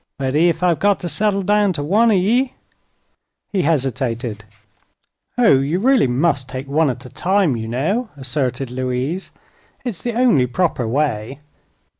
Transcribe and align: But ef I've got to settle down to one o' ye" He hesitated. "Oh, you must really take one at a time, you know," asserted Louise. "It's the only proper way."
But 0.17 0.35
ef 0.35 0.63
I've 0.63 0.79
got 0.79 0.99
to 1.01 1.07
settle 1.07 1.43
down 1.43 1.73
to 1.73 1.83
one 1.83 2.09
o' 2.09 2.15
ye" 2.15 2.55
He 3.53 3.61
hesitated. 3.61 4.45
"Oh, 5.37 5.59
you 5.59 5.77
must 6.07 6.51
really 6.51 6.63
take 6.63 6.67
one 6.67 6.89
at 6.89 7.05
a 7.05 7.09
time, 7.09 7.55
you 7.55 7.67
know," 7.67 8.09
asserted 8.17 8.71
Louise. 8.71 9.29
"It's 9.85 10.01
the 10.01 10.13
only 10.13 10.47
proper 10.47 10.87
way." 10.87 11.37